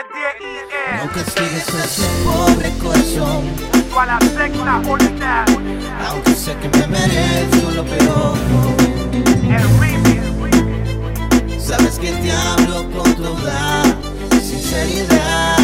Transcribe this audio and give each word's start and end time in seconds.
No 0.00 1.12
castigues 1.12 1.74
a 1.74 1.84
ese 1.84 2.06
pobre 2.24 2.70
corazón. 2.78 3.44
Para 3.92 4.16
la 4.20 4.76
unidad. 4.88 5.44
Aunque 6.06 6.34
sé 6.34 6.56
que 6.58 6.68
me 6.68 6.86
merezco 6.86 7.70
lo 7.72 7.84
peor. 7.84 8.38
Sabes 11.58 11.98
que 11.98 12.12
te 12.12 12.30
hablo 12.30 12.88
con 12.92 13.12
toda 13.16 13.82
sinceridad. 14.40 15.57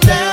down. 0.00 0.29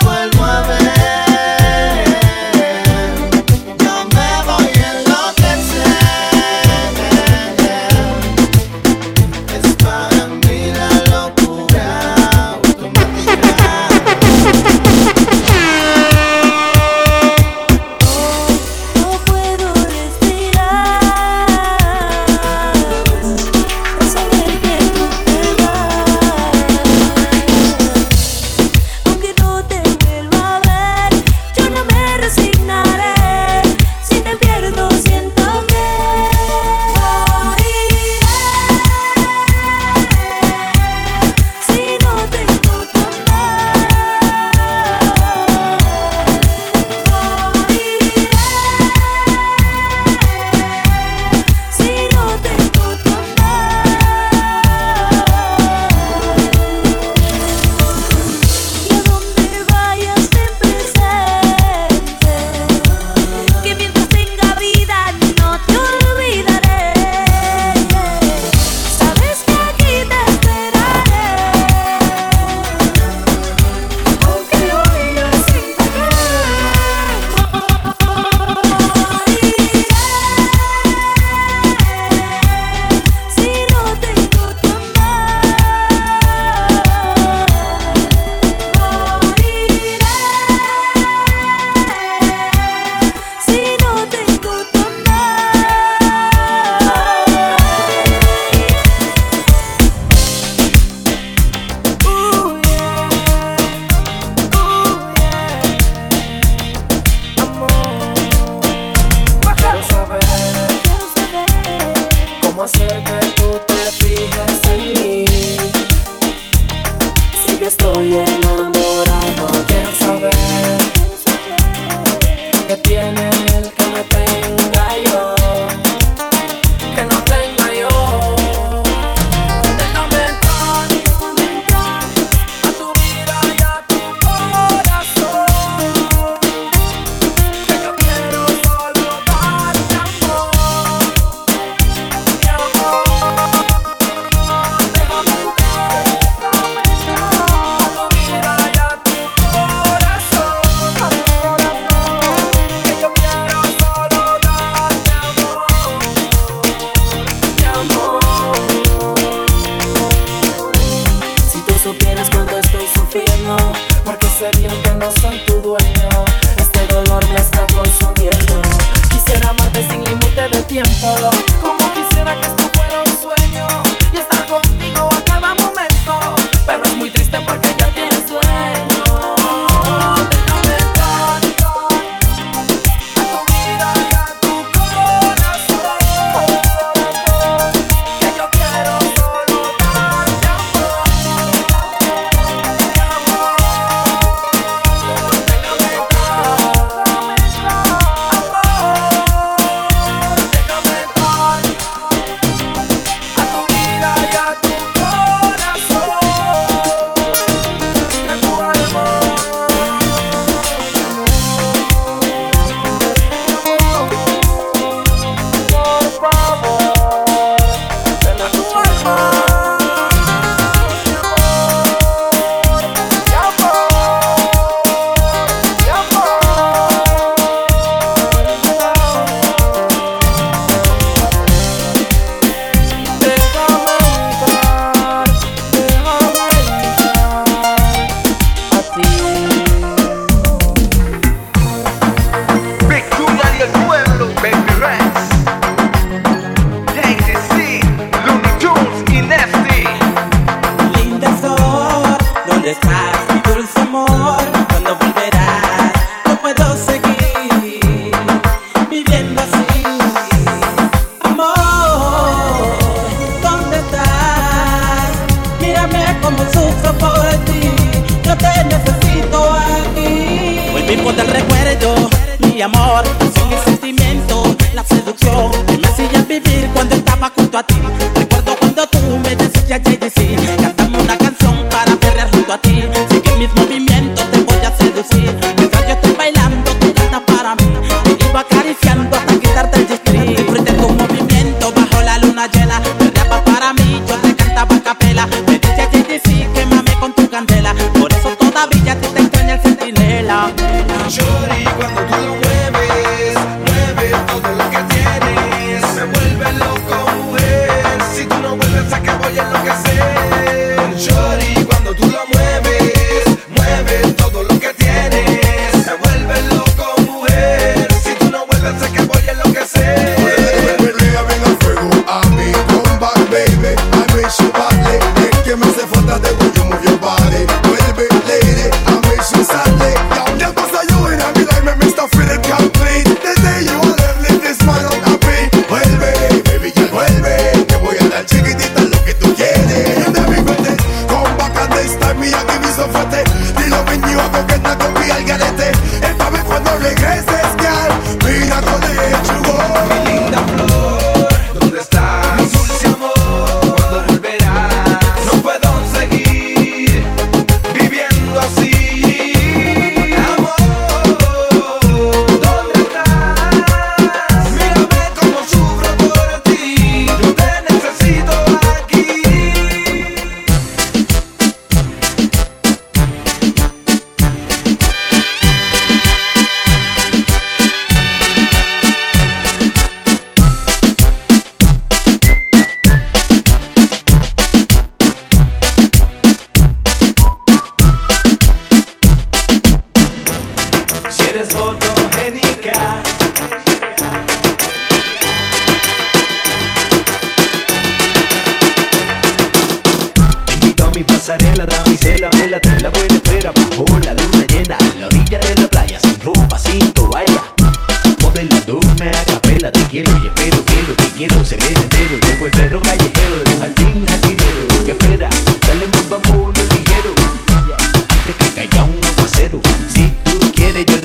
umbrella. 300.27 301.56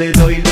te 0.03 0.11
doy 0.11 0.52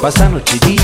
pasa 0.00 0.28
noche 0.30 0.56
y 0.56 0.76
día. 0.76 0.79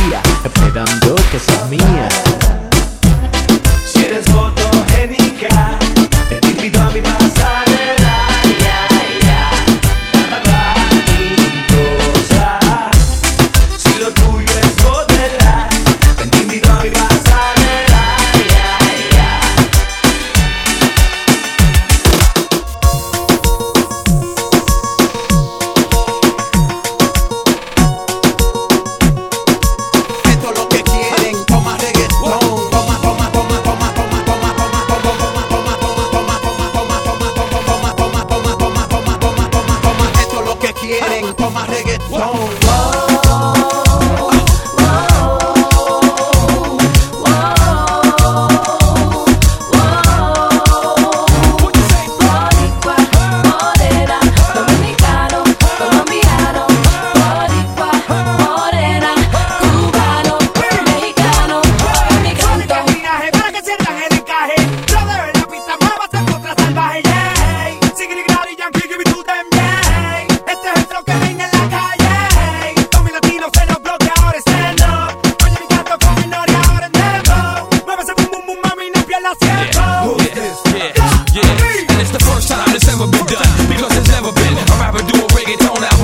because 83.68 83.96
it's 83.96 84.08
never 84.08 84.32
been 84.32 84.54
a 84.56 84.64
rapper 84.78 85.02
do 85.02 85.18
a 85.18 85.26
reggaeton 85.34 85.82
out. 85.82 85.95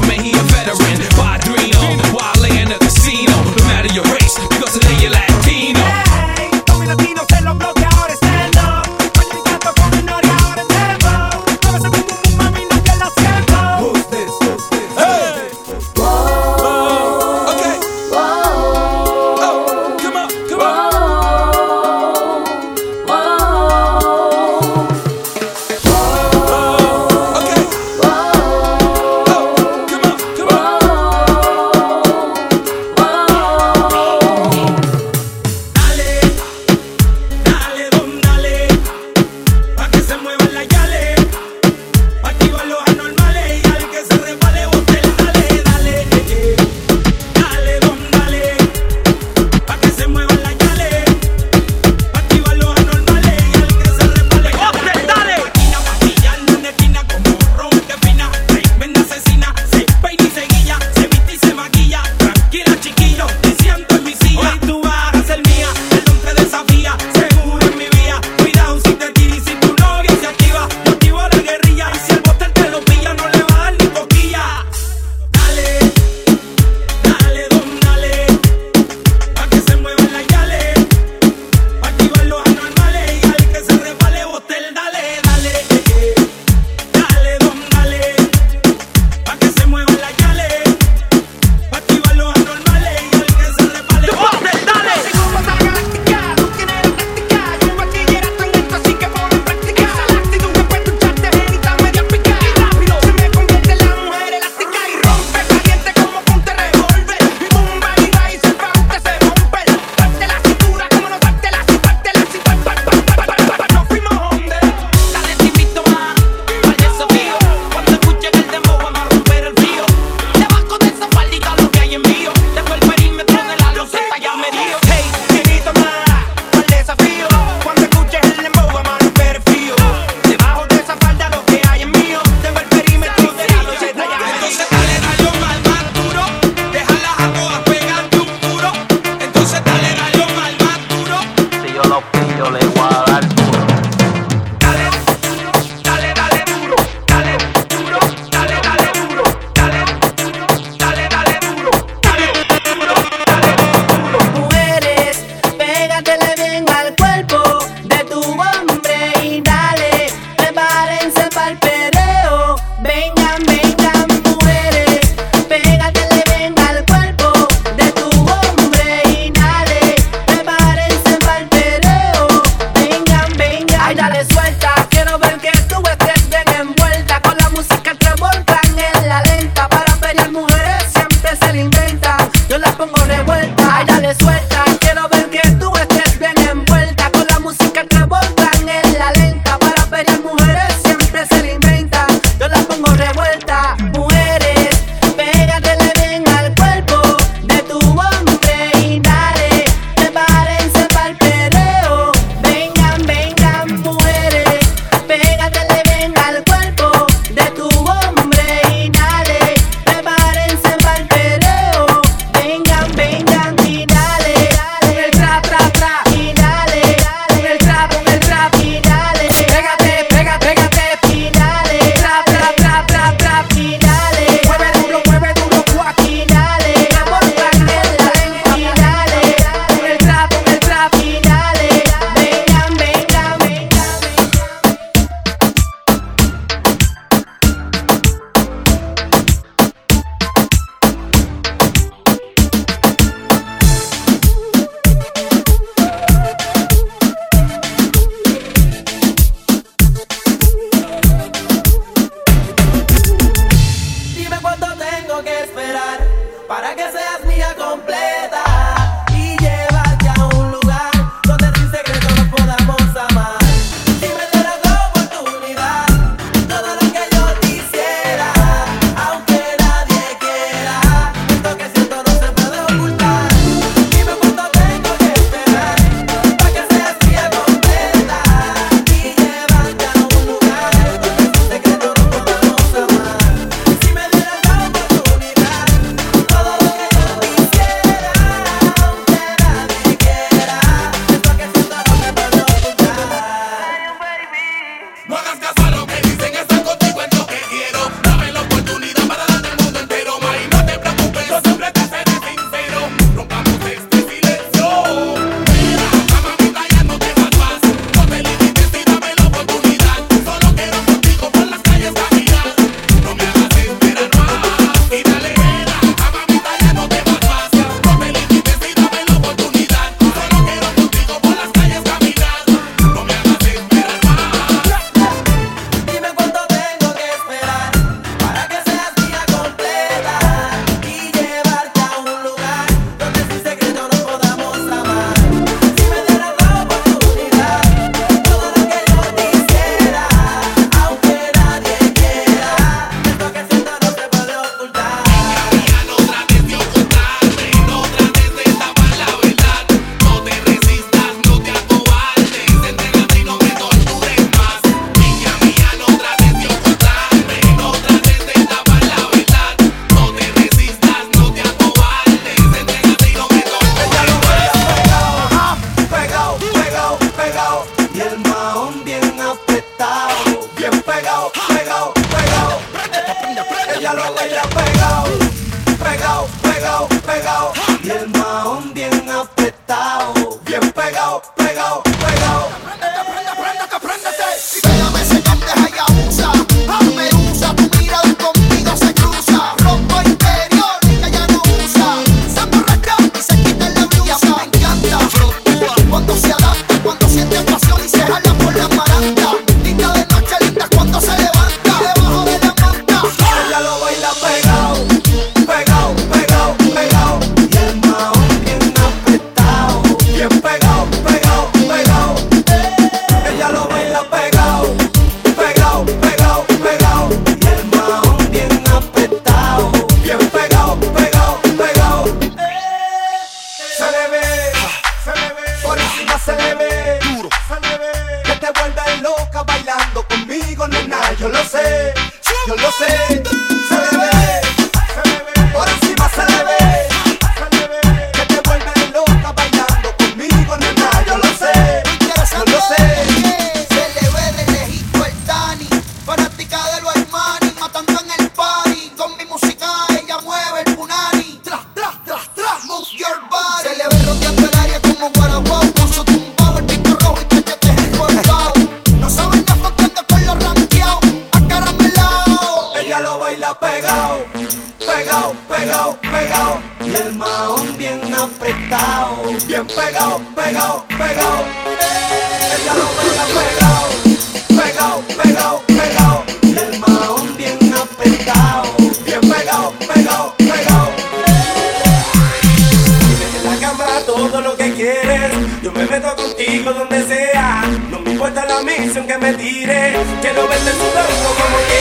Contigo 486.52 486.72
donde 486.72 487.02
sea. 487.06 487.62
No 487.90 488.00
me 488.00 488.12
importa 488.12 488.44
la 488.44 488.60
misión 488.62 489.06
que 489.06 489.18
me 489.18 489.32
tires. 489.34 489.96
Quiero 490.20 490.46
verte 490.48 490.72
sudar 490.72 491.06
si 491.06 491.71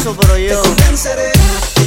es 0.00 0.06
un 0.06 0.16
proceso, 0.16 0.16
pero 0.16 0.38
yo. 0.38 1.79